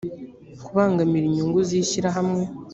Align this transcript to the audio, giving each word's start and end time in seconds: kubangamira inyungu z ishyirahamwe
kubangamira 0.65 1.25
inyungu 1.27 1.59
z 1.67 1.69
ishyirahamwe 1.81 2.43